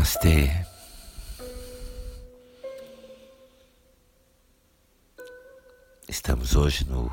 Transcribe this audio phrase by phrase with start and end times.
[0.00, 0.50] Namastê.
[6.08, 7.10] Estamos hoje no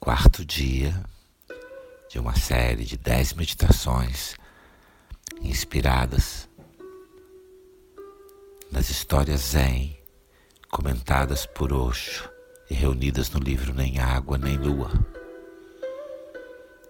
[0.00, 0.98] quarto dia
[2.08, 4.34] de uma série de dez meditações
[5.42, 6.48] inspiradas
[8.70, 9.98] nas histórias Zen
[10.70, 12.30] comentadas por Osho
[12.70, 14.90] e reunidas no livro Nem Água Nem Lua.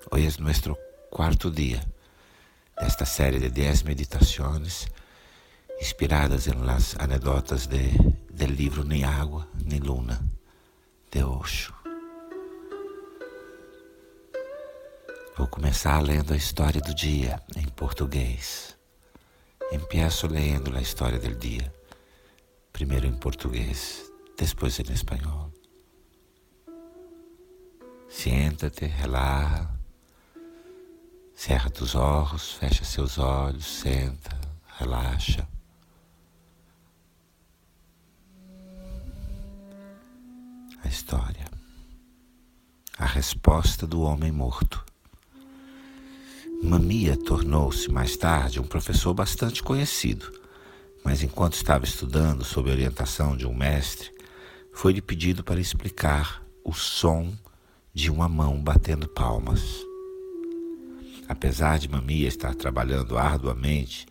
[0.08, 0.76] Hoje é nosso
[1.10, 1.84] quarto dia
[2.78, 4.86] desta série de dez meditações
[5.80, 7.90] inspiradas las anedotas de,
[8.30, 10.20] del livro Nem Água Nem Luna
[11.10, 11.74] de Osho.
[15.36, 18.76] Vou começar lendo a história do dia em português.
[19.72, 21.72] Empiezo lendo a história do dia,
[22.72, 25.50] primeiro em português, depois em espanhol.
[28.08, 29.70] Siéntate, relaxa,
[31.34, 34.38] cerra tus olhos, fecha seus olhos, senta,
[34.78, 35.48] relaxa.
[40.81, 41.46] A história.
[42.98, 44.84] A resposta do homem morto.
[46.62, 50.30] Mamia tornou-se mais tarde um professor bastante conhecido,
[51.02, 54.12] mas enquanto estava estudando sob orientação de um mestre,
[54.72, 57.32] foi-lhe pedido para explicar o som
[57.94, 59.62] de uma mão batendo palmas.
[61.26, 64.06] Apesar de Mamia estar trabalhando arduamente,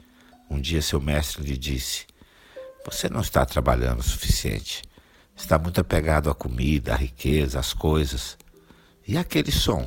[0.49, 2.07] um dia seu mestre lhe disse:
[2.85, 4.81] Você não está trabalhando o suficiente.
[5.41, 8.37] Está muito apegado à comida, à riqueza, às coisas.
[9.05, 9.85] E aquele som?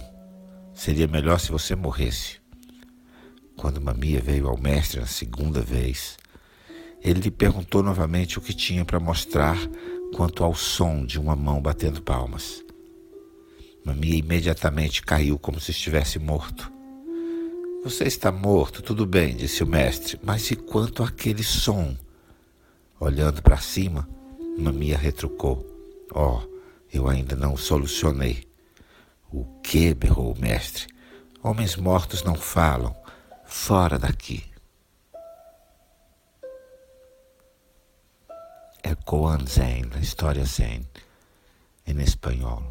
[0.75, 2.39] Seria melhor se você morresse.
[3.57, 6.19] Quando Mamia veio ao mestre na segunda vez,
[7.01, 9.57] ele lhe perguntou novamente o que tinha para mostrar
[10.15, 12.63] quanto ao som de uma mão batendo palmas.
[13.87, 16.71] Mamia imediatamente caiu como se estivesse morto.
[17.85, 21.97] Você está morto, tudo bem, disse o mestre, mas e quanto àquele som?
[22.99, 24.07] Olhando para cima,
[24.57, 25.65] Mamia retrucou:
[26.15, 26.41] Oh,
[26.93, 28.49] eu ainda não solucionei.
[29.33, 29.93] O que?
[29.95, 30.87] berrou o mestre.
[31.43, 32.97] Homens mortos não falam
[33.45, 34.45] fora daqui.
[38.83, 40.87] É Koan Zen, a história Zen,
[41.87, 42.63] em espanhol.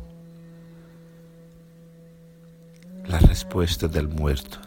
[3.08, 4.62] La respuesta del muerto.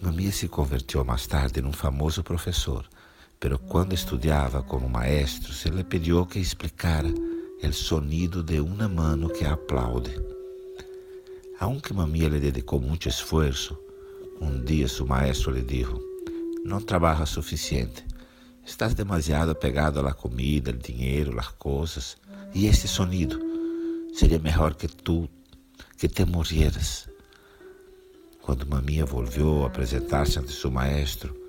[0.00, 2.88] Mamia se convertiu mais tarde em um famoso professor,
[3.38, 7.08] pero quando estudava como maestro, se lhe pediu que explicara
[7.62, 10.14] o sonido de uma mano que aplaude.
[11.58, 13.80] Aunque Mamia le dedicó mucho esfuerzo,
[14.40, 16.00] un día su maestro le dijo,
[16.64, 18.04] no trabajas suficiente,
[18.64, 22.18] estás demasiado apegado la comida, el dinero, las cosas,
[22.52, 23.38] y ese sonido
[24.14, 25.28] sería mejor que tú,
[25.98, 27.10] que te murieras.
[28.42, 31.45] Quando Mamia volvió a apresentar-se ante seu maestro,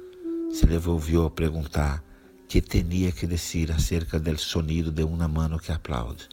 [0.51, 2.03] se le volvió a perguntar
[2.47, 6.29] que tinha que dizer acerca del sonido de uma mano que aplaude.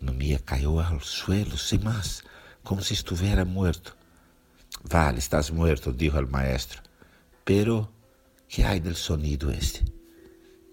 [0.00, 2.22] Mamia caiu ao suelo sem mais
[2.62, 3.96] como se estuviera muerto.
[4.82, 6.82] Vale, estás muerto, dijo el maestro.
[7.44, 7.90] Pero,
[8.48, 9.84] ¿qué hay del sonido este?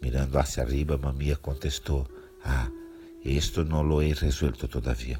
[0.01, 2.09] Mirando hacia arriba, Mamia contestó,
[2.43, 2.69] ah,
[3.23, 5.19] esto no lo he resuelto todavía.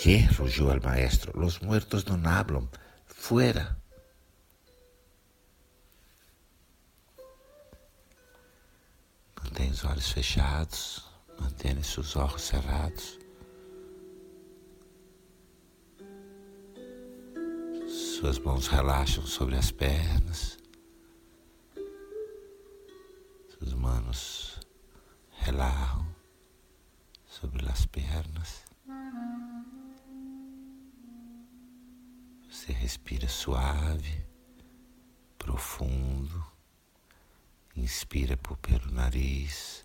[0.00, 0.28] ¿Qué?
[0.36, 1.32] rugió el maestro.
[1.38, 2.68] Los muertos no hablan.
[3.06, 3.78] Fuera.
[9.54, 11.04] Mantém os olhos fechados,
[11.40, 13.20] mantenha seus olhos cerrados.
[17.86, 20.58] Suas mãos relaxam sobre as pernas.
[23.48, 24.58] Suas manos
[25.30, 26.04] relaxam
[27.24, 28.64] sobre as pernas.
[32.50, 34.26] Você respira suave,
[35.38, 36.53] profundo.
[37.76, 39.84] Inspira por pelo nariz,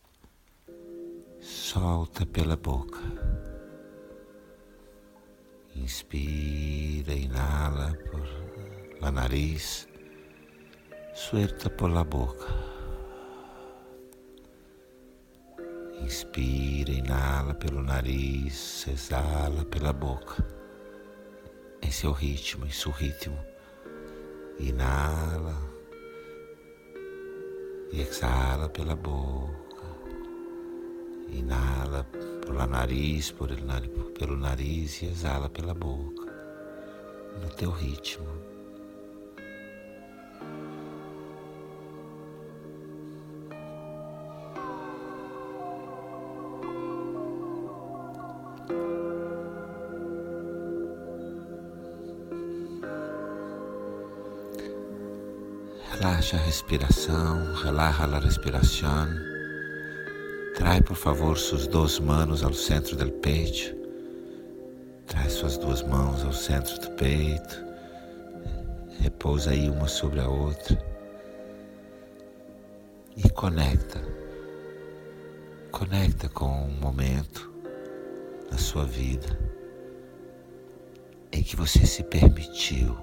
[1.41, 3.01] solta pela boca.
[5.75, 9.87] Inspira, inhala por la nariz,
[11.15, 12.45] suelta por la boca.
[15.99, 20.45] Inspira, inhala pelo nariz, exala pela boca.
[21.81, 23.39] Esse é o ritmo, esse é o ritmo.
[24.59, 25.78] Inhala
[27.91, 29.59] e exala pela boca.
[31.29, 32.03] Inhala
[32.45, 36.25] pelo nariz, el, pelo nariz e exala pela boca,
[37.41, 38.48] no teu ritmo.
[55.99, 59.05] Relaxa a respiração, relaja a respiração.
[60.55, 63.75] Trai, por favor, suas duas mãos ao centro do peito.
[65.07, 67.65] Traz suas duas mãos ao centro do peito.
[69.01, 70.81] Repousa aí uma sobre a outra.
[73.17, 74.01] E conecta.
[75.69, 77.51] Conecta com um momento
[78.49, 79.37] na sua vida
[81.33, 82.95] em que você se permitiu,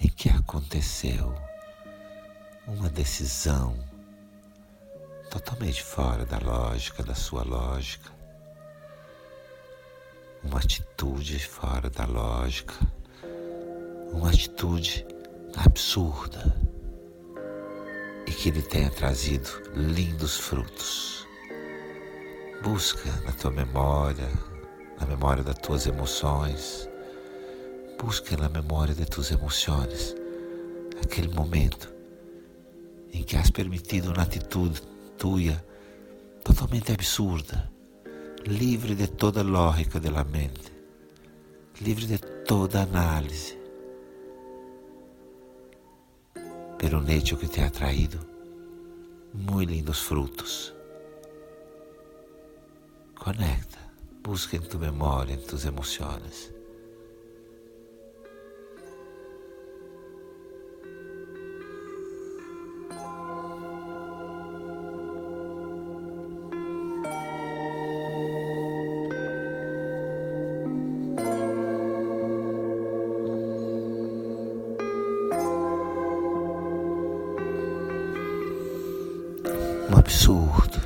[0.00, 1.34] em que aconteceu
[2.66, 3.76] uma decisão
[5.30, 8.10] totalmente fora da lógica, da sua lógica,
[10.42, 12.74] uma atitude fora da lógica,
[14.12, 15.06] uma atitude
[15.56, 16.56] absurda.
[18.26, 21.26] E que lhe tenha trazido lindos frutos.
[22.62, 24.28] Busca na tua memória,
[25.00, 26.87] na memória das tuas emoções,
[27.98, 30.14] busca na memória de tuas emoções
[31.02, 31.92] aquele momento
[33.12, 34.80] em que has permitido uma atitude
[35.16, 35.62] tua
[36.44, 37.70] totalmente absurda,
[38.46, 40.72] livre de toda lógica da mente,
[41.80, 43.58] livre de toda análise,
[46.78, 48.20] pero um hecho que te ha traído
[49.34, 50.72] muito lindos frutos.
[53.18, 53.78] Conecta,
[54.22, 56.57] busca em tu memória, em tus emoções.
[80.08, 80.80] Absurdo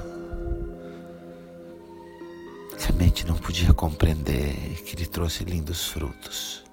[2.77, 6.65] que a mente não podia compreender e que lhe trouxe lindos frutos.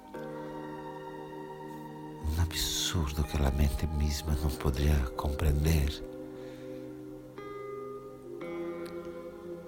[2.24, 6.02] Um absurdo que a mente mesma não poderia compreender.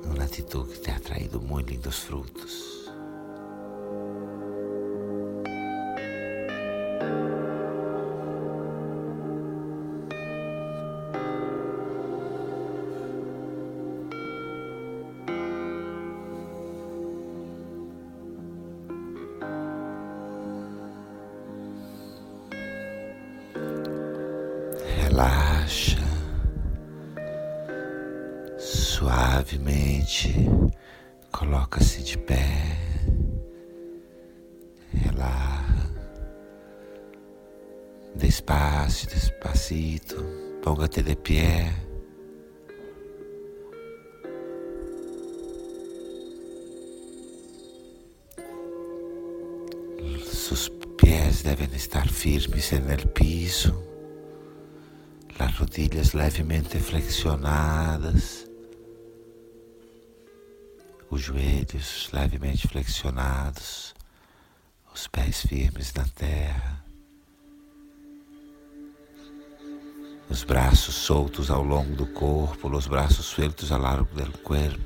[0.05, 2.72] Uma atitude que te ha traído muito lindos frutos.
[29.03, 30.33] Suavemente,
[31.33, 32.79] coloca-se de pé,
[34.93, 35.91] relaxa,
[38.15, 40.25] despacio, despacito,
[40.63, 41.73] póngate de pé.
[50.33, 53.83] Sus pies deben estar firmes el piso.
[55.41, 58.52] As rodilhas levemente flexionadas,
[61.13, 63.95] os joelhos levemente flexionados,
[64.95, 66.83] os pés firmes na terra,
[70.31, 74.81] os braços soltos ao longo do corpo, os braços sueltos ao largo do corpo,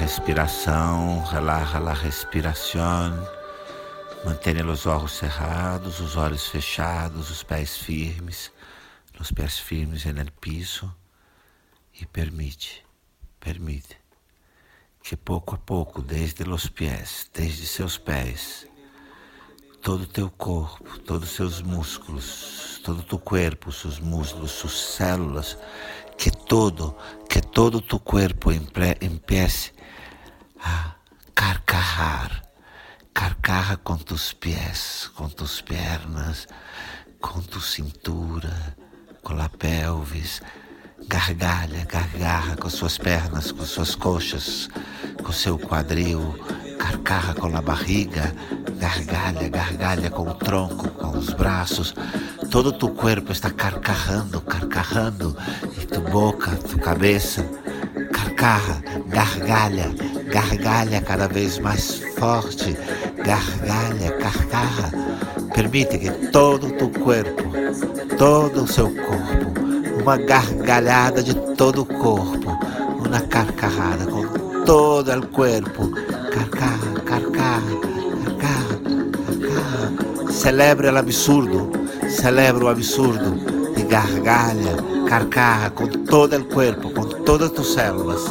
[0.07, 3.11] Respiração, relaja a respiração.
[4.23, 8.51] Mantenha os olhos cerrados, os olhos fechados, os pés firmes,
[9.19, 10.93] os pés firmes no piso
[11.99, 12.85] e permite,
[13.39, 13.97] permite
[15.01, 18.67] que pouco a pouco, desde os pés, desde seus pés,
[19.81, 24.73] todo o teu corpo, todos os seus músculos, todo o teu corpo, seus músculos, suas
[24.73, 25.57] células,
[26.17, 26.97] que todo,
[27.29, 29.73] que todo o teu corpo empiece
[30.59, 30.95] a
[31.33, 32.47] carcarrar
[33.17, 36.47] Carcarra com tus pés, com tus pernas,
[37.19, 38.77] com tu cintura,
[39.23, 40.39] com a pelvis.
[41.05, 44.69] Gargalha, gargarra com suas pernas, com suas coxas,
[45.23, 46.35] com seu quadril.
[46.79, 48.33] Carcarra com a barriga,
[48.79, 51.93] gargalha, gargalha com o tronco, com os braços.
[52.49, 55.35] Todo tu corpo está carcarrando, carcarrando.
[55.81, 57.43] E tu boca, tu cabeça.
[58.13, 59.93] Carcarra, gargalha,
[60.31, 62.77] gargalha cada vez mais forte
[63.27, 64.91] gargalha, carcarra.
[65.53, 67.43] Permite que todo o teu corpo,
[68.17, 69.66] todo o seu corpo,
[70.07, 72.57] uma gargalhada de todo o corpo,
[73.05, 75.91] uma carcarrada com todo o corpo.
[76.31, 77.61] Carcarra, carcarra,
[78.23, 78.79] carcarra,
[79.11, 80.31] carcarra.
[80.31, 81.69] Celebra o absurdo,
[82.07, 83.37] celebra o absurdo
[83.75, 84.77] e gargalha,
[85.09, 88.21] carcarra com todo o corpo, com todas as células.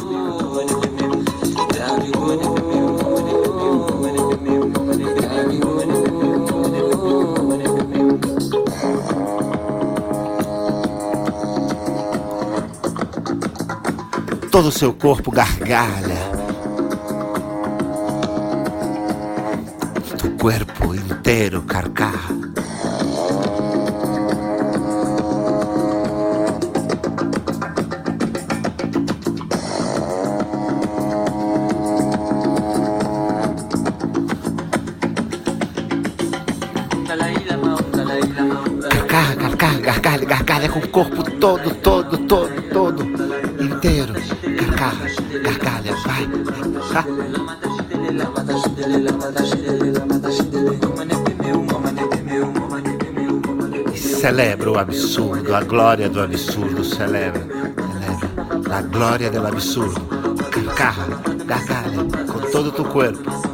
[14.57, 16.17] Todo o seu corpo gargalha.
[20.17, 22.35] Tu corpo inteiro carcarra.
[38.89, 43.36] Carcarra, carcarra, gargalha, gargalha com o corpo todo, todo, todo, todo
[43.67, 44.13] inteiro.
[44.13, 46.27] Gargalha, gargalha, vai,
[53.93, 58.75] E celebra o absurdo, a glória do absurdo, celebra, celebra.
[58.77, 60.01] A glória do absurdo.
[60.49, 63.46] Carcarra, gargalha, com todo o teu corpo.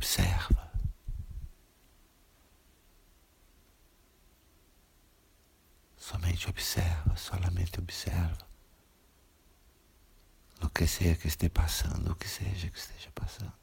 [0.00, 0.72] Observa.
[5.98, 8.48] Somente observa, solamente observa.
[10.62, 13.60] O que seja que esteja passando, o que seja que esteja passando.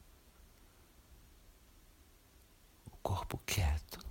[3.02, 4.07] corpo quieto.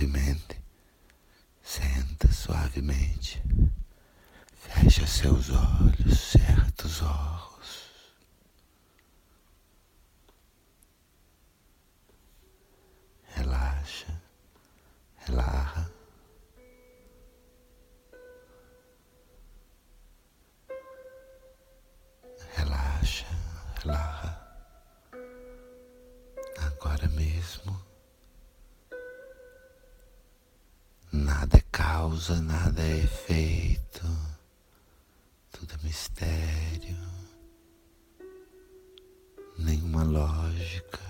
[0.00, 0.56] Suavemente.
[1.62, 3.42] Senta suavemente.
[4.54, 7.40] Fecha seus olhos, certos olhos.
[32.20, 34.04] Causa, nada é efeito,
[35.50, 36.98] tudo é mistério,
[39.56, 41.00] nenhuma lógica,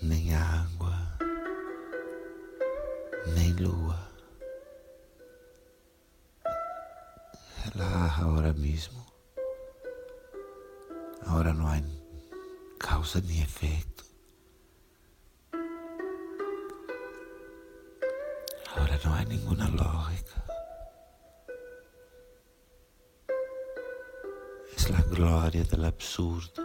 [0.00, 0.94] nem água,
[3.34, 4.08] nem lua.
[7.64, 9.04] Relaxa agora mesmo.
[11.26, 11.82] Agora não há
[12.78, 14.07] causa nem efeito.
[19.04, 20.42] não há nenhuma lógica.
[24.90, 26.62] É a glória do absurdo.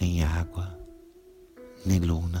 [0.00, 0.78] Nem água,
[1.84, 2.40] nem luna.